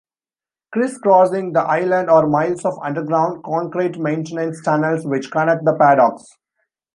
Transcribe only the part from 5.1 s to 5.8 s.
connect the